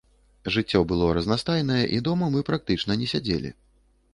Жыццё 0.55 0.79
было 0.91 1.09
разнастайнае, 1.17 1.79
і 1.99 1.99
дома 2.07 2.31
мы 2.37 2.43
практычна 2.49 2.91
не 3.03 3.07
сядзелі. 3.13 3.57